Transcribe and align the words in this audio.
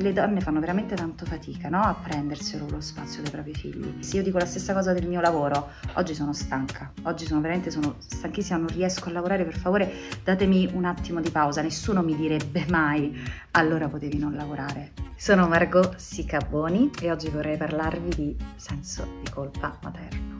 Le 0.00 0.14
donne 0.14 0.40
fanno 0.40 0.60
veramente 0.60 0.94
tanto 0.94 1.26
fatica 1.26 1.68
no? 1.68 1.82
a 1.82 1.94
prenderselo 1.94 2.66
lo 2.70 2.80
spazio 2.80 3.20
dei 3.20 3.30
propri 3.30 3.52
figli. 3.52 4.02
Se 4.02 4.16
io 4.16 4.22
dico 4.22 4.38
la 4.38 4.46
stessa 4.46 4.72
cosa 4.72 4.94
del 4.94 5.06
mio 5.06 5.20
lavoro, 5.20 5.72
oggi 5.96 6.14
sono 6.14 6.32
stanca, 6.32 6.90
oggi 7.02 7.26
sono 7.26 7.42
veramente 7.42 7.70
sono 7.70 7.96
stanchissima, 7.98 8.56
non 8.56 8.68
riesco 8.68 9.10
a 9.10 9.12
lavorare, 9.12 9.44
per 9.44 9.58
favore 9.58 9.92
datemi 10.24 10.70
un 10.72 10.86
attimo 10.86 11.20
di 11.20 11.28
pausa, 11.28 11.60
nessuno 11.60 12.02
mi 12.02 12.16
direbbe 12.16 12.64
mai 12.70 13.14
allora 13.50 13.88
potevi 13.88 14.16
non 14.16 14.32
lavorare. 14.32 14.92
Sono 15.16 15.46
Margot 15.48 15.94
Sicaboni 15.96 16.92
e 17.02 17.10
oggi 17.10 17.28
vorrei 17.28 17.58
parlarvi 17.58 18.08
di 18.08 18.36
senso 18.56 19.06
di 19.22 19.30
colpa 19.30 19.76
materno. 19.82 20.36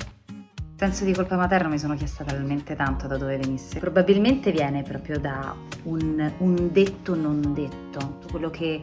Senso 0.74 1.04
di 1.04 1.12
colpa 1.12 1.36
materno 1.36 1.68
mi 1.68 1.78
sono 1.78 1.94
chiesta 1.96 2.24
talmente 2.24 2.74
tanto 2.74 3.06
da 3.06 3.18
dove 3.18 3.36
venisse. 3.36 3.78
Probabilmente 3.78 4.52
viene 4.52 4.82
proprio 4.82 5.20
da 5.20 5.54
un, 5.82 6.32
un 6.38 6.72
detto 6.72 7.14
non 7.14 7.52
detto, 7.52 8.20
quello 8.30 8.48
che 8.48 8.80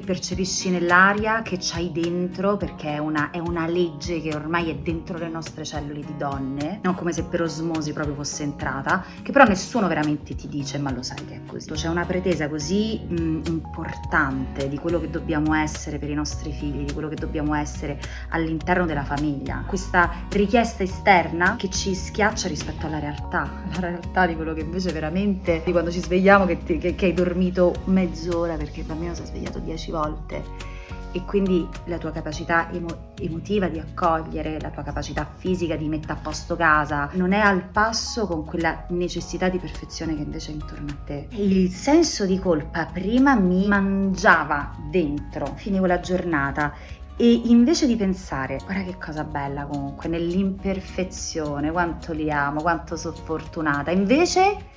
che 0.00 0.06
percepisci 0.06 0.70
nell'aria, 0.70 1.42
che 1.42 1.58
c'hai 1.60 1.92
dentro, 1.92 2.56
perché 2.56 2.94
è 2.94 2.98
una, 2.98 3.30
è 3.30 3.38
una, 3.38 3.66
legge 3.66 4.20
che 4.20 4.34
ormai 4.34 4.70
è 4.70 4.74
dentro 4.76 5.18
le 5.18 5.28
nostre 5.28 5.64
cellule 5.64 6.00
di 6.00 6.16
donne, 6.16 6.80
non 6.82 6.94
come 6.94 7.12
se 7.12 7.24
per 7.24 7.42
osmosi 7.42 7.92
proprio 7.92 8.14
fosse 8.14 8.42
entrata, 8.42 9.04
che 9.22 9.30
però 9.30 9.44
nessuno 9.44 9.86
veramente 9.86 10.34
ti 10.34 10.48
dice, 10.48 10.78
ma 10.78 10.90
lo 10.90 11.02
sai 11.02 11.24
che 11.26 11.34
è 11.34 11.40
così. 11.46 11.68
C'è 11.70 11.88
una 11.88 12.04
pretesa 12.04 12.48
così 12.48 13.00
mh, 13.06 13.42
importante 13.48 14.68
di 14.68 14.78
quello 14.78 14.98
che 14.98 15.10
dobbiamo 15.10 15.54
essere 15.54 15.98
per 15.98 16.10
i 16.10 16.14
nostri 16.14 16.52
figli, 16.52 16.84
di 16.84 16.92
quello 16.92 17.08
che 17.08 17.16
dobbiamo 17.16 17.54
essere 17.54 18.00
all'interno 18.30 18.86
della 18.86 19.04
famiglia, 19.04 19.62
questa 19.66 20.10
richiesta 20.30 20.82
esterna 20.82 21.56
che 21.56 21.70
ci 21.70 21.94
schiaccia 21.94 22.48
rispetto 22.48 22.86
alla 22.86 22.98
realtà, 22.98 23.62
la 23.74 23.80
realtà 23.80 24.26
di 24.26 24.34
quello 24.34 24.54
che 24.54 24.60
invece 24.60 24.92
veramente, 24.92 25.62
di 25.64 25.70
quando 25.70 25.90
ci 25.90 26.00
svegliamo, 26.00 26.46
che, 26.46 26.62
ti, 26.62 26.78
che, 26.78 26.94
che 26.94 27.06
hai 27.06 27.14
dormito 27.14 27.74
mezz'ora 27.84 28.56
perché 28.56 28.80
il 28.80 28.86
bambino 28.86 29.14
si 29.14 29.22
è 29.22 29.26
svegliato 29.26 29.58
10 29.58 29.89
10 29.90 29.92
volte 29.92 30.78
e 31.12 31.24
quindi 31.24 31.68
la 31.86 31.98
tua 31.98 32.12
capacità 32.12 32.70
emo- 32.70 33.12
emotiva 33.18 33.66
di 33.66 33.80
accogliere, 33.80 34.60
la 34.60 34.70
tua 34.70 34.84
capacità 34.84 35.28
fisica 35.36 35.74
di 35.74 35.88
mettere 35.88 36.12
a 36.12 36.16
posto 36.16 36.54
casa, 36.54 37.10
non 37.14 37.32
è 37.32 37.40
al 37.40 37.64
passo 37.64 38.28
con 38.28 38.44
quella 38.44 38.86
necessità 38.90 39.48
di 39.48 39.58
perfezione 39.58 40.14
che 40.14 40.22
invece 40.22 40.52
è 40.52 40.54
intorno 40.54 40.90
a 40.90 40.96
te. 41.04 41.26
Il 41.30 41.70
senso 41.70 42.26
di 42.26 42.38
colpa 42.38 42.86
prima 42.86 43.34
mi 43.34 43.66
mangiava 43.66 44.72
dentro, 44.88 45.46
finivo 45.56 45.86
la 45.86 45.98
giornata 45.98 46.72
e 47.16 47.42
invece 47.46 47.88
di 47.88 47.96
pensare, 47.96 48.58
guarda 48.64 48.84
che 48.84 48.96
cosa 48.96 49.24
bella 49.24 49.64
comunque, 49.64 50.08
nell'imperfezione, 50.08 51.72
quanto 51.72 52.12
li 52.12 52.30
amo, 52.30 52.62
quanto 52.62 52.96
sono 52.96 53.16
fortunata, 53.16 53.90
invece 53.90 54.68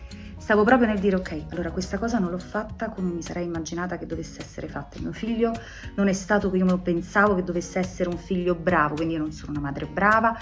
Stavo 0.43 0.65
proprio 0.65 0.89
nel 0.89 0.99
dire, 0.99 1.15
ok, 1.15 1.45
allora 1.51 1.71
questa 1.71 1.97
cosa 1.97 2.19
non 2.19 2.29
l'ho 2.29 2.37
fatta 2.37 2.89
come 2.89 3.13
mi 3.13 3.21
sarei 3.21 3.45
immaginata 3.45 3.97
che 3.97 4.05
dovesse 4.05 4.41
essere 4.41 4.67
fatta. 4.67 4.97
Il 4.97 5.03
mio 5.03 5.13
figlio 5.13 5.53
non 5.95 6.09
è 6.09 6.13
stato 6.13 6.49
come 6.49 6.79
pensavo 6.79 7.33
che 7.33 7.45
dovesse 7.45 7.79
essere 7.79 8.09
un 8.09 8.17
figlio 8.17 8.53
bravo, 8.53 8.95
quindi 8.95 9.13
io 9.13 9.21
non 9.21 9.31
sono 9.31 9.51
una 9.53 9.61
madre 9.61 9.85
brava, 9.85 10.37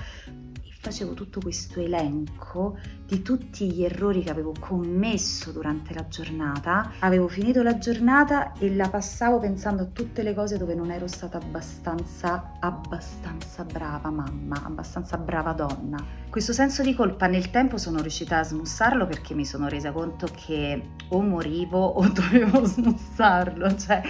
facevo 0.91 1.13
tutto 1.13 1.39
questo 1.39 1.79
elenco 1.79 2.77
di 3.07 3.21
tutti 3.21 3.71
gli 3.71 3.83
errori 3.83 4.23
che 4.23 4.29
avevo 4.29 4.53
commesso 4.59 5.51
durante 5.51 5.93
la 5.93 6.05
giornata. 6.07 6.91
Avevo 6.99 7.29
finito 7.29 7.63
la 7.63 7.77
giornata 7.77 8.51
e 8.59 8.75
la 8.75 8.89
passavo 8.89 9.39
pensando 9.39 9.83
a 9.83 9.85
tutte 9.85 10.21
le 10.21 10.33
cose 10.33 10.57
dove 10.57 10.75
non 10.75 10.91
ero 10.91 11.07
stata 11.07 11.37
abbastanza, 11.37 12.57
abbastanza 12.59 13.63
brava 13.63 14.09
mamma, 14.09 14.61
abbastanza 14.65 15.17
brava 15.17 15.53
donna. 15.53 15.97
Questo 16.29 16.51
senso 16.51 16.83
di 16.83 16.93
colpa 16.93 17.27
nel 17.27 17.51
tempo 17.51 17.77
sono 17.77 18.01
riuscita 18.01 18.39
a 18.39 18.43
smussarlo 18.43 19.07
perché 19.07 19.33
mi 19.33 19.45
sono 19.45 19.69
resa 19.69 19.91
conto 19.91 20.27
che 20.33 20.89
o 21.09 21.21
morivo 21.21 21.85
o 21.85 22.07
dovevo 22.11 22.65
smussarlo, 22.65 23.77
cioè 23.77 24.01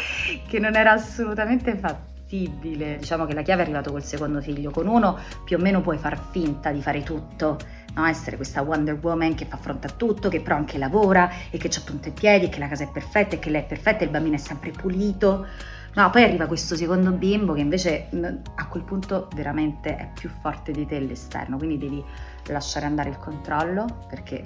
che 0.47 0.59
non 0.59 0.75
era 0.75 0.93
assolutamente 0.93 1.77
fatto 1.77 2.10
fattibile. 2.31 2.97
Diciamo 2.97 3.25
che 3.25 3.33
la 3.33 3.41
chiave 3.41 3.61
è 3.61 3.63
arrivato 3.65 3.91
col 3.91 4.03
secondo 4.03 4.39
figlio. 4.39 4.71
Con 4.71 4.87
uno 4.87 5.17
più 5.43 5.57
o 5.57 5.59
meno 5.59 5.81
puoi 5.81 5.97
far 5.97 6.17
finta 6.31 6.71
di 6.71 6.81
fare 6.81 7.03
tutto. 7.03 7.57
No, 7.93 8.05
essere 8.05 8.37
questa 8.37 8.61
Wonder 8.61 8.97
Woman 9.01 9.35
che 9.35 9.45
fa 9.45 9.57
fronte 9.57 9.87
a 9.87 9.89
tutto, 9.89 10.29
che 10.29 10.39
però 10.39 10.55
anche 10.55 10.77
lavora 10.77 11.29
e 11.49 11.57
che 11.57 11.67
ha 11.67 11.81
punto 11.83 12.07
ai 12.07 12.13
piedi, 12.13 12.45
e 12.45 12.49
che 12.49 12.59
la 12.59 12.69
casa 12.69 12.85
è 12.85 12.89
perfetta 12.89 13.35
e 13.35 13.39
che 13.39 13.49
lei 13.49 13.61
è 13.61 13.65
perfetta 13.65 13.99
e 13.99 14.05
il 14.05 14.11
bambino 14.11 14.35
è 14.35 14.39
sempre 14.39 14.71
pulito. 14.71 15.45
No, 15.93 16.09
poi 16.09 16.23
arriva 16.23 16.45
questo 16.45 16.77
secondo 16.77 17.11
bimbo 17.11 17.51
che 17.51 17.59
invece 17.59 18.07
a 18.55 18.67
quel 18.67 18.83
punto 18.83 19.27
veramente 19.35 19.97
è 19.97 20.09
più 20.13 20.29
forte 20.29 20.71
di 20.71 20.85
te 20.85 20.99
l'esterno, 21.01 21.57
quindi 21.57 21.77
devi 21.77 22.01
lasciare 22.47 22.85
andare 22.85 23.09
il 23.09 23.17
controllo 23.17 24.05
perché 24.07 24.41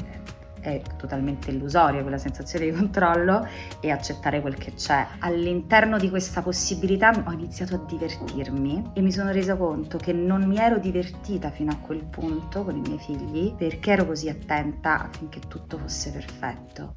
è 0.72 0.82
totalmente 0.98 1.52
illusoria 1.52 2.02
quella 2.02 2.18
sensazione 2.18 2.66
di 2.66 2.72
controllo 2.72 3.48
e 3.80 3.92
accettare 3.92 4.42
quel 4.42 4.56
che 4.56 4.74
c'è. 4.74 5.06
All'interno 5.20 5.98
di 5.98 6.10
questa 6.10 6.42
possibilità 6.42 7.12
ho 7.26 7.32
iniziato 7.32 7.76
a 7.76 7.84
divertirmi 7.86 8.92
e 8.94 9.02
mi 9.02 9.12
sono 9.12 9.32
resa 9.32 9.56
conto 9.56 9.98
che 9.98 10.14
non 10.14 10.44
mi 10.44 10.58
ero 10.58 10.78
divertita 10.78 11.50
fino 11.50 11.72
a 11.72 11.78
quel 11.78 12.04
punto 12.04 12.64
con 12.64 12.76
i 12.76 12.82
miei 12.82 13.00
figli 13.00 13.54
perché 13.54 13.92
ero 13.92 14.06
così 14.06 14.30
attenta 14.30 15.04
affinché 15.04 15.40
tutto 15.48 15.78
fosse 15.78 16.12
perfetto. 16.12 16.96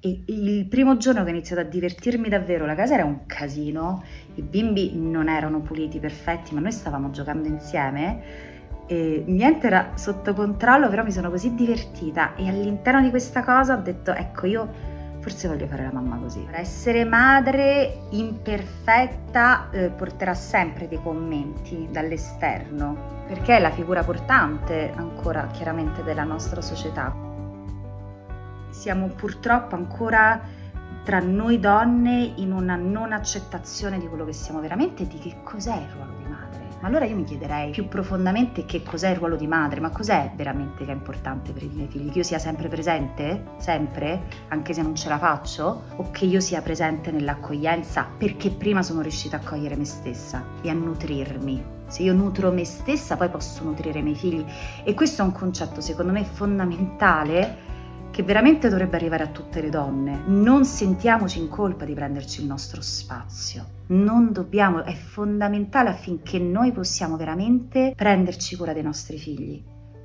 E 0.00 0.22
il 0.26 0.66
primo 0.66 0.98
giorno 0.98 1.22
che 1.24 1.30
ho 1.30 1.32
iniziato 1.32 1.62
a 1.62 1.64
divertirmi 1.64 2.28
davvero, 2.28 2.66
la 2.66 2.74
casa 2.74 2.92
era 2.92 3.06
un 3.06 3.24
casino, 3.24 4.04
i 4.34 4.42
bimbi 4.42 4.92
non 4.94 5.30
erano 5.30 5.60
puliti, 5.60 5.98
perfetti, 5.98 6.52
ma 6.52 6.60
noi 6.60 6.72
stavamo 6.72 7.10
giocando 7.10 7.48
insieme 7.48 8.52
e 8.86 9.24
niente 9.26 9.66
era 9.66 9.92
sotto 9.94 10.34
controllo, 10.34 10.88
però 10.88 11.02
mi 11.02 11.12
sono 11.12 11.30
così 11.30 11.54
divertita 11.54 12.34
e 12.34 12.48
all'interno 12.48 13.00
di 13.00 13.10
questa 13.10 13.42
cosa 13.42 13.74
ho 13.74 13.80
detto 13.80 14.12
ecco 14.12 14.46
io 14.46 14.92
forse 15.24 15.48
voglio 15.48 15.66
fare 15.66 15.84
la 15.84 15.90
mamma 15.90 16.18
così. 16.18 16.46
Essere 16.50 17.06
madre 17.06 18.00
imperfetta 18.10 19.70
eh, 19.70 19.88
porterà 19.88 20.34
sempre 20.34 20.86
dei 20.86 21.00
commenti 21.02 21.88
dall'esterno, 21.90 23.24
perché 23.26 23.56
è 23.56 23.60
la 23.60 23.70
figura 23.70 24.04
portante 24.04 24.92
ancora 24.94 25.46
chiaramente 25.46 26.02
della 26.02 26.24
nostra 26.24 26.60
società. 26.60 27.14
Siamo 28.68 29.06
purtroppo 29.06 29.76
ancora 29.76 30.38
tra 31.04 31.20
noi 31.20 31.58
donne 31.58 32.32
in 32.36 32.52
una 32.52 32.76
non 32.76 33.12
accettazione 33.12 33.98
di 33.98 34.06
quello 34.06 34.26
che 34.26 34.34
siamo 34.34 34.60
veramente 34.60 35.04
e 35.04 35.06
di 35.06 35.18
che 35.18 35.36
cos'è 35.42 35.74
il 35.74 35.88
ruolo 35.94 36.12
di. 36.18 36.23
Ma 36.84 36.90
allora 36.90 37.06
io 37.06 37.16
mi 37.16 37.24
chiederei 37.24 37.70
più 37.70 37.88
profondamente 37.88 38.66
che 38.66 38.82
cos'è 38.82 39.08
il 39.08 39.16
ruolo 39.16 39.36
di 39.36 39.46
madre, 39.46 39.80
ma 39.80 39.88
cos'è 39.88 40.32
veramente 40.36 40.84
che 40.84 40.90
è 40.90 40.94
importante 40.94 41.52
per 41.52 41.62
i 41.62 41.70
miei 41.72 41.88
figli? 41.88 42.10
Che 42.10 42.18
io 42.18 42.24
sia 42.24 42.38
sempre 42.38 42.68
presente, 42.68 43.52
sempre, 43.56 44.24
anche 44.48 44.74
se 44.74 44.82
non 44.82 44.94
ce 44.94 45.08
la 45.08 45.16
faccio, 45.16 45.84
o 45.96 46.10
che 46.10 46.26
io 46.26 46.40
sia 46.40 46.60
presente 46.60 47.10
nell'accoglienza 47.10 48.06
perché 48.18 48.50
prima 48.50 48.82
sono 48.82 49.00
riuscita 49.00 49.38
a 49.38 49.40
cogliere 49.40 49.76
me 49.76 49.86
stessa 49.86 50.44
e 50.60 50.68
a 50.68 50.74
nutrirmi. 50.74 51.64
Se 51.86 52.02
io 52.02 52.12
nutro 52.12 52.52
me 52.52 52.66
stessa, 52.66 53.16
poi 53.16 53.30
posso 53.30 53.64
nutrire 53.64 54.00
i 54.00 54.02
miei 54.02 54.14
figli. 54.14 54.44
E 54.84 54.92
questo 54.92 55.22
è 55.22 55.24
un 55.24 55.32
concetto, 55.32 55.80
secondo 55.80 56.12
me, 56.12 56.22
fondamentale 56.24 57.73
che 58.14 58.22
veramente 58.22 58.68
dovrebbe 58.68 58.94
arrivare 58.94 59.24
a 59.24 59.28
tutte 59.28 59.60
le 59.60 59.70
donne. 59.70 60.22
Non 60.26 60.64
sentiamoci 60.64 61.40
in 61.40 61.48
colpa 61.48 61.84
di 61.84 61.94
prenderci 61.94 62.42
il 62.42 62.46
nostro 62.46 62.80
spazio. 62.80 63.66
Non 63.88 64.30
dobbiamo, 64.30 64.84
è 64.84 64.94
fondamentale 64.94 65.88
affinché 65.88 66.38
noi 66.38 66.70
possiamo 66.70 67.16
veramente 67.16 67.92
prenderci 67.96 68.54
cura 68.54 68.72
dei 68.72 68.84
nostri 68.84 69.18
figli. 69.18 69.60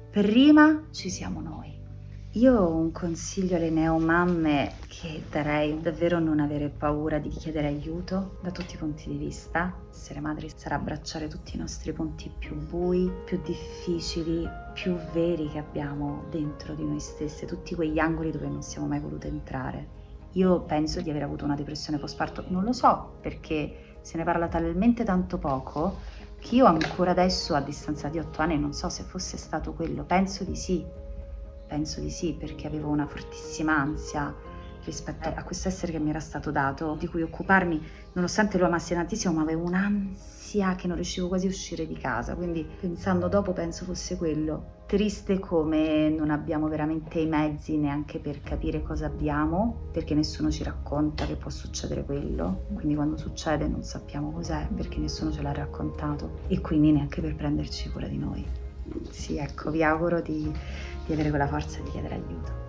Prima 0.10 0.88
ci 0.90 1.12
siamo 1.12 1.40
noi. 1.40 1.79
Io 2.34 2.56
ho 2.56 2.76
un 2.76 2.92
consiglio 2.92 3.56
alle 3.56 3.72
neomamme 3.72 4.74
che 4.88 5.24
darei 5.32 5.82
davvero 5.82 6.20
non 6.20 6.40
avere 6.40 6.70
paura 6.70 7.18
di 7.18 7.30
chiedere 7.30 7.66
aiuto 7.66 8.38
da 8.44 8.52
tutti 8.52 8.76
i 8.76 8.78
punti 8.78 9.10
di 9.10 9.18
vista. 9.18 9.74
Essere 9.90 10.20
madri 10.20 10.48
sarà 10.56 10.76
abbracciare 10.76 11.28
tutti 11.28 11.56
i 11.56 11.60
nostri 11.60 11.92
punti 11.92 12.32
più 12.38 12.56
bui, 12.56 13.12
più 13.26 13.42
difficili, 13.44 14.48
più 14.76 14.96
veri 15.12 15.50
che 15.50 15.58
abbiamo 15.58 16.26
dentro 16.30 16.76
di 16.76 16.84
noi 16.86 17.00
stesse, 17.00 17.48
tutti 17.48 17.74
quegli 17.74 17.98
angoli 17.98 18.30
dove 18.30 18.48
non 18.48 18.62
siamo 18.62 18.86
mai 18.86 19.00
volute 19.00 19.28
entrare. 19.28 19.88
Io 20.34 20.62
penso 20.62 21.02
di 21.02 21.10
aver 21.10 21.24
avuto 21.24 21.46
una 21.46 21.56
depressione 21.56 21.98
postparto, 21.98 22.46
non 22.50 22.64
lo 22.64 22.74
so 22.74 23.18
perché 23.22 23.98
se 24.02 24.18
ne 24.18 24.24
parla 24.24 24.48
talmente 24.48 25.04
tanto 25.04 25.40
poco 25.40 25.98
che 26.38 26.54
io 26.54 26.66
ancora 26.66 27.10
adesso 27.10 27.56
a 27.56 27.60
distanza 27.60 28.08
di 28.08 28.20
otto 28.20 28.44
anni 28.44 28.60
non 28.60 28.72
so 28.72 28.88
se 28.88 29.02
fosse 29.02 29.36
stato 29.36 29.74
quello, 29.74 30.04
penso 30.04 30.44
di 30.44 30.56
sì, 30.56 30.86
Penso 31.70 32.02
di 32.02 32.10
sì, 32.10 32.34
perché 32.34 32.66
avevo 32.66 32.90
una 32.90 33.06
fortissima 33.06 33.78
ansia 33.78 34.36
rispetto 34.86 35.30
a 35.30 35.44
questo 35.44 35.68
essere 35.68 35.92
che 35.92 36.00
mi 36.00 36.10
era 36.10 36.20
stato 36.20 36.50
dato, 36.50 36.96
di 36.98 37.06
cui 37.06 37.22
occuparmi, 37.22 37.80
nonostante 38.14 38.58
lo 38.58 38.66
amassi 38.66 38.96
tantissimo, 38.96 39.36
ma 39.36 39.44
avevo 39.44 39.66
un'ansia 39.66 40.74
che 40.74 40.88
non 40.88 40.96
riuscivo 40.96 41.28
quasi 41.28 41.46
a 41.46 41.50
uscire 41.50 41.86
di 41.86 41.96
casa. 41.96 42.34
Quindi 42.34 42.66
pensando 42.80 43.28
dopo 43.28 43.54
penso 43.54 43.86
fosse 43.86 44.18
quello. 44.18 44.78
Triste 44.88 45.38
come 45.38 46.10
non 46.10 46.32
abbiamo 46.32 46.68
veramente 46.68 47.20
i 47.20 47.28
mezzi 47.28 47.78
neanche 47.78 48.18
per 48.18 48.42
capire 48.42 48.82
cosa 48.82 49.06
abbiamo, 49.06 49.90
perché 49.92 50.16
nessuno 50.16 50.50
ci 50.50 50.64
racconta 50.64 51.28
che 51.28 51.36
può 51.36 51.52
succedere 51.52 52.04
quello. 52.04 52.66
Quindi 52.74 52.96
quando 52.96 53.16
succede 53.16 53.68
non 53.68 53.84
sappiamo 53.84 54.32
cos'è, 54.32 54.68
perché 54.76 54.98
nessuno 54.98 55.32
ce 55.32 55.44
l'ha 55.44 55.54
raccontato. 55.54 56.40
E 56.48 56.62
quindi 56.62 56.92
neanche 56.94 57.22
per 57.22 57.36
prenderci 57.36 57.92
cura 57.92 58.08
di 58.08 58.18
noi. 58.18 58.59
Sì, 59.10 59.38
ecco, 59.38 59.72
vi 59.72 59.84
auguro 59.84 60.22
di, 60.22 60.52
di 61.06 61.14
avere 61.14 61.30
quella 61.30 61.48
forza 61.48 61.82
di 61.82 61.90
chiedere 61.90 62.16
aiuto. 62.16 62.69